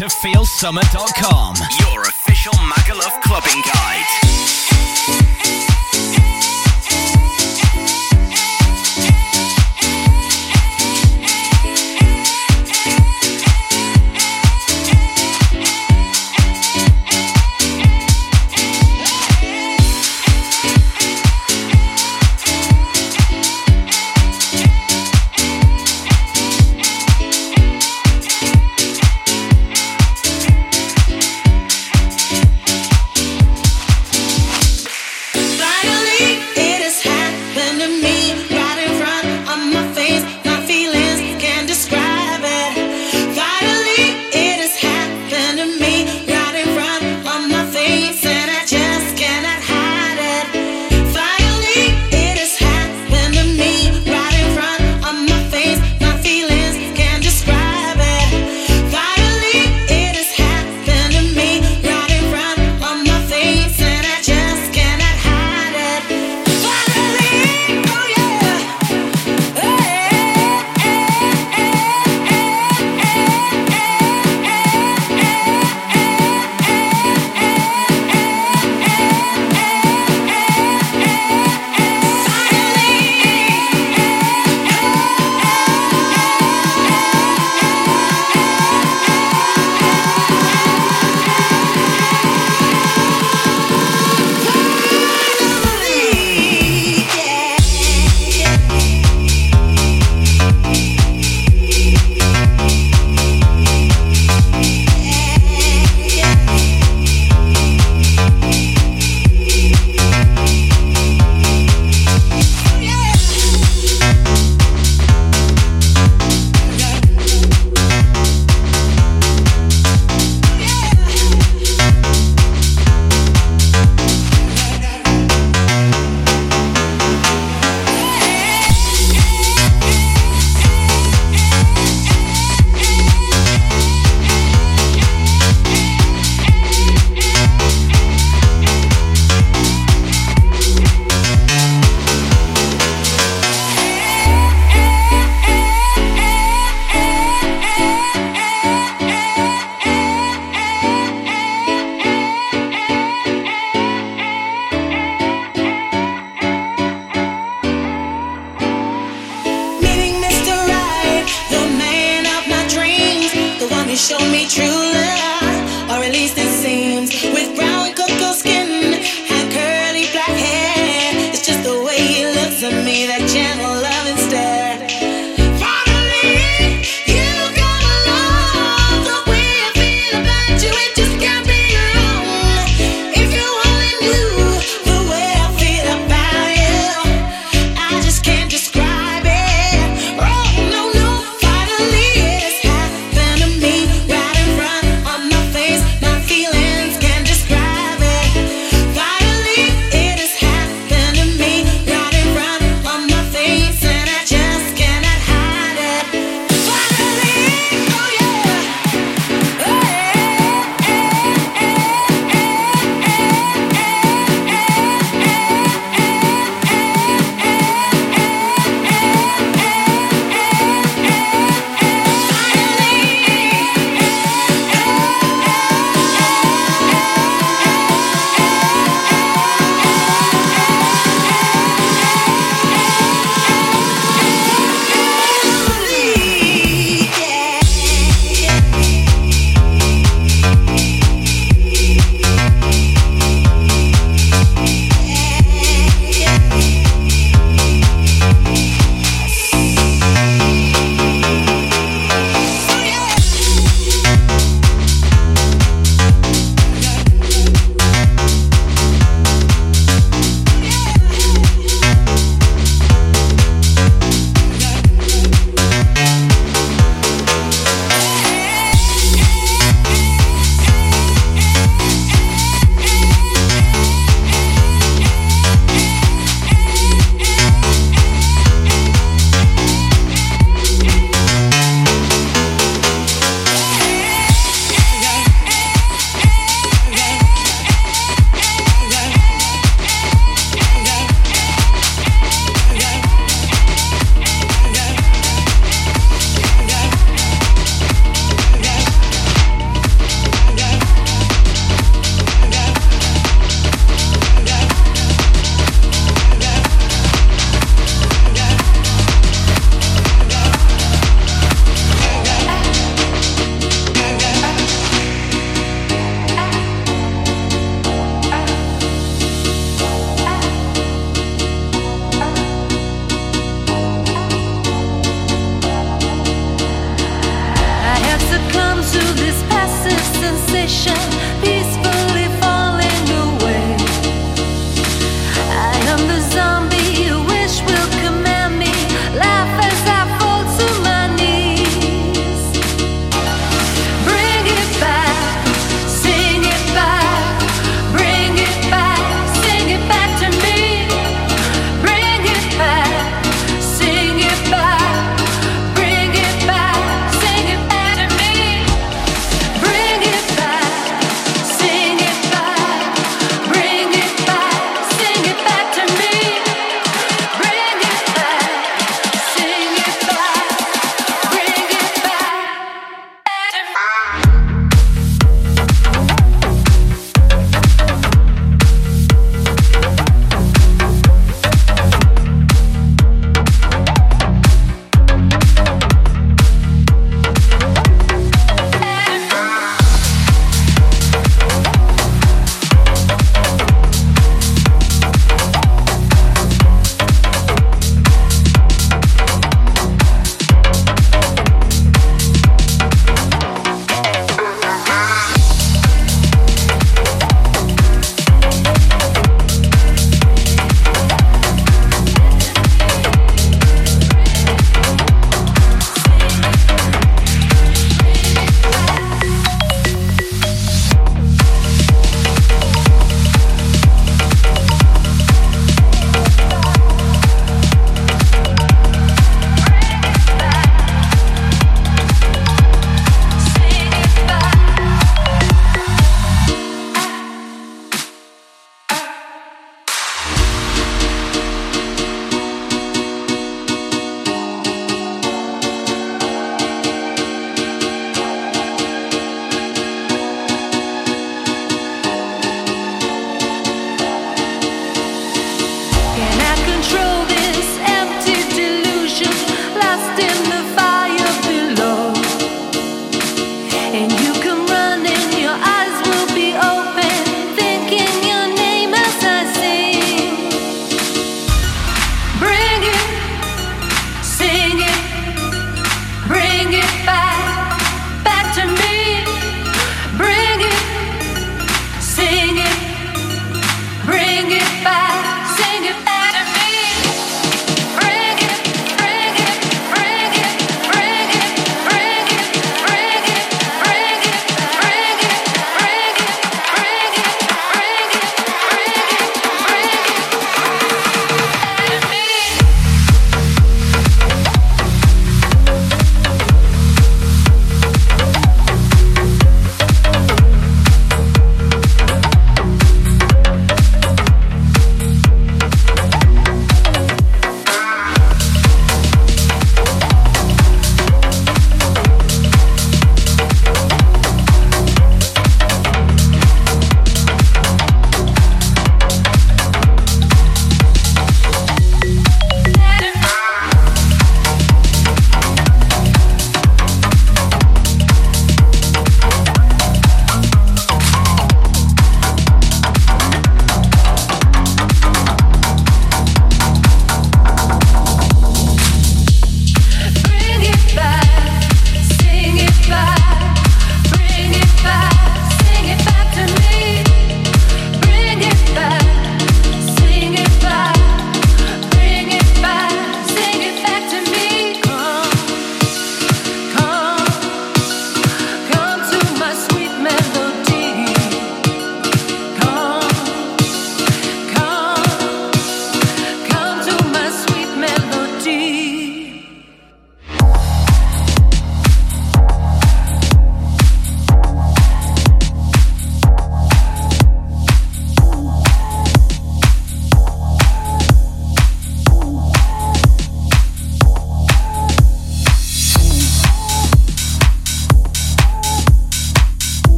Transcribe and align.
to 0.00 0.06
feelsummer.com, 0.06 1.56
your 1.78 2.00
official 2.04 2.54
Magaluf 2.54 3.20
clubbing 3.20 3.60
guide. 3.66 4.49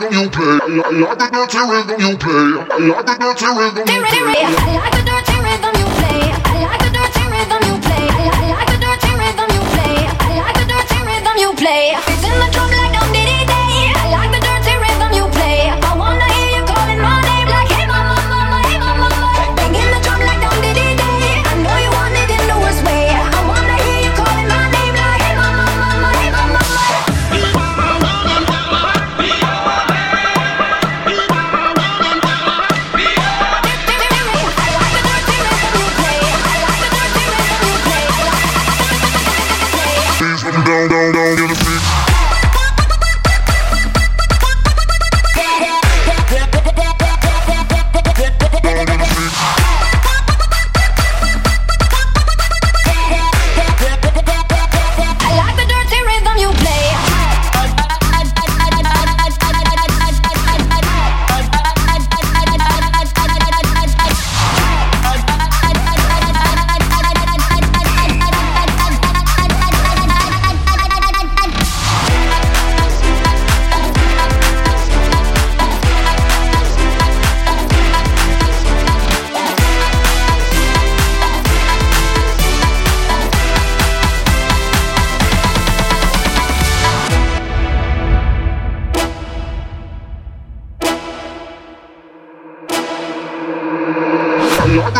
Rhythm 0.00 0.22
you 0.22 0.30
play. 0.30 0.58
I 0.60 0.96
like 1.00 1.16
the 1.18 1.26
dirty 1.28 1.58
rhythm 1.60 2.00
you 2.00 2.16
play. 2.16 2.56
I 2.60 2.78
like 2.80 3.06
the 3.06 3.14
dirty 3.20 3.46
rhythm 3.52 3.84
you 3.88 4.08
play. 4.08 4.32
I 4.32 4.78
like 4.80 4.92
the 4.96 5.02
dirty 5.04 5.36
rhythm 5.44 5.74
you 5.76 5.88
play. 6.00 6.20
I 6.40 6.64
like 6.64 6.80
the 6.80 6.90
dirty 6.90 7.24
rhythm 7.28 7.60
you 7.60 7.74
play. 7.76 8.08
I 8.08 8.56
like 8.56 8.68
the 8.70 8.78
dirty 8.80 9.12
rhythm 9.20 9.48
you 9.52 9.62
play. 9.76 9.96
I 10.08 10.38
like 10.40 10.56
the 10.56 10.64
dirty 10.72 10.98
rhythm 11.04 11.36
you 11.36 11.50
play. 11.54 11.84
It's 11.92 12.24
in 12.24 12.32
the 12.40 12.48
drum 12.52 12.69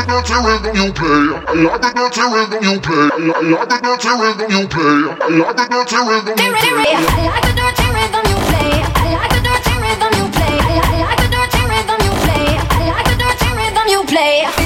the 0.07 0.13
dirty 0.13 0.35
rhythm 0.45 0.77
you 0.77 0.93
play. 0.93 1.35
I 1.47 1.55
like 1.61 1.81
the 1.81 1.91
dirty 1.93 2.21
rhythm 2.21 2.63
you 2.65 2.81
play. 2.81 3.09
I 3.11 3.49
like 3.51 3.69
the 3.69 3.79
dirty 3.81 4.09
rhythm 4.21 4.51
you 4.51 4.67
play. 4.69 5.11
I 5.21 5.37
like 5.37 5.57
the 5.57 5.65
dirty 5.69 5.99
rhythm 6.09 6.37
you 6.37 6.57
play. 6.57 6.81
I 6.81 7.29
like 7.29 7.45
the 7.45 7.53
dirty 7.59 7.87
rhythm 7.91 8.25
you 8.31 8.39
play. 8.49 8.71
I 8.81 9.13
like 9.13 9.31
the 9.31 9.41
dirty 9.45 9.75
rhythm 9.83 10.13
you 10.17 10.27
play. 10.33 10.57
I 10.61 11.05
like 11.05 11.19
the 11.21 11.29
dirty 11.29 11.63
rhythm 11.69 12.01
you 12.07 12.15
play. 12.25 12.47
I 12.71 12.89
like 12.89 13.07
the 13.07 13.17
dirty 13.19 13.49
rhythm 13.57 13.87
you 13.89 14.01
play. 14.05 14.60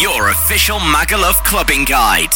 Your 0.00 0.30
official 0.30 0.78
Magaluf 0.78 1.42
clubbing 1.44 1.84
guide. 1.84 2.34